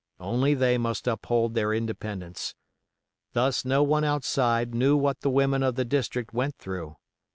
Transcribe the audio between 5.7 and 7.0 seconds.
the district went through.